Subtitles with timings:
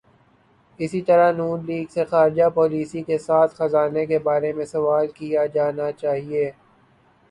[0.79, 5.45] اسی طرح ن لیگ سے خارجہ پالیسی کے ساتھ خزانے کے بارے میں سوال کیا
[5.47, 6.51] جانا چاہیے۔